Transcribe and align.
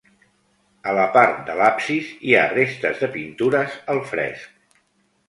A 0.93 0.93
la 0.99 1.03
part 1.17 1.35
de 1.49 1.57
l'absis 1.59 2.07
hi 2.29 2.33
ha 2.37 2.47
restes 2.53 3.05
de 3.05 3.11
pintures 3.19 3.77
al 3.95 4.01
fresc. 4.15 4.57